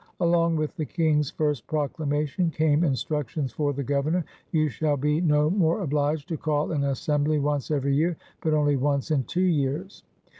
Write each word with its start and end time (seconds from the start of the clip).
Along 0.19 0.55
with 0.55 0.75
the 0.77 0.85
King's 0.87 1.29
first 1.29 1.67
proclamation 1.67 2.49
came 2.49 2.81
instruc 2.81 3.27
tions 3.27 3.51
for 3.53 3.71
the 3.71 3.83
Governor. 3.83 4.21
^^ 4.21 4.23
You 4.51 4.67
shall 4.67 4.97
be 4.97 5.21
no 5.21 5.51
more 5.51 5.81
obliged 5.83 6.27
to 6.29 6.37
call 6.37 6.71
an 6.71 6.83
Assembly 6.83 7.37
once 7.37 7.69
every 7.69 7.93
year, 7.95 8.17
but 8.41 8.55
only 8.55 8.77
once 8.77 9.11
in 9.11 9.25
two 9.25 9.43
years. 9.45 10.01